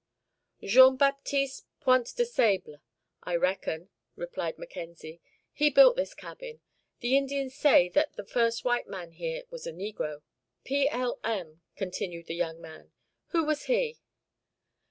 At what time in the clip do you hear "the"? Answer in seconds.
7.01-7.15, 8.13-8.25, 12.25-12.33